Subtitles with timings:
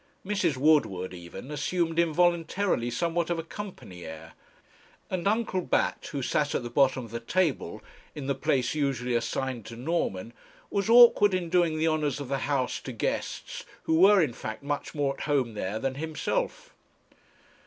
[0.25, 0.57] Mrs.
[0.57, 4.33] Woodward, even, assumed involuntarily somewhat of a company air;
[5.11, 7.83] and Uncle Bat, who sat at the bottom of the table,
[8.15, 10.33] in the place usually assigned to Norman,
[10.71, 14.63] was awkward in doing the honours of the house to guests who were in fact
[14.63, 16.73] much more at home there than himself.